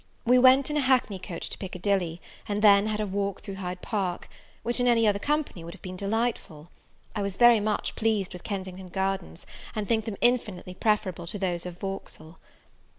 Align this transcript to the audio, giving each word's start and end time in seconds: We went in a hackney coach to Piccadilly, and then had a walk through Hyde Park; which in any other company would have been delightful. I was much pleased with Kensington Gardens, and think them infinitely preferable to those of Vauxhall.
We 0.25 0.39
went 0.39 0.71
in 0.71 0.77
a 0.77 0.81
hackney 0.81 1.19
coach 1.19 1.47
to 1.51 1.59
Piccadilly, 1.59 2.19
and 2.47 2.63
then 2.63 2.87
had 2.87 2.99
a 2.99 3.05
walk 3.05 3.41
through 3.41 3.57
Hyde 3.57 3.83
Park; 3.83 4.27
which 4.63 4.79
in 4.79 4.87
any 4.87 5.07
other 5.07 5.19
company 5.19 5.63
would 5.63 5.75
have 5.75 5.81
been 5.83 5.95
delightful. 5.95 6.71
I 7.15 7.21
was 7.21 7.39
much 7.39 7.95
pleased 7.95 8.33
with 8.33 8.43
Kensington 8.43 8.89
Gardens, 8.89 9.45
and 9.75 9.87
think 9.87 10.05
them 10.05 10.17
infinitely 10.19 10.73
preferable 10.73 11.27
to 11.27 11.37
those 11.37 11.67
of 11.67 11.77
Vauxhall. 11.77 12.39